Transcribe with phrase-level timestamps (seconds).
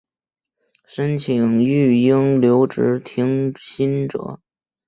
[0.87, 4.39] 申请育婴留职停薪者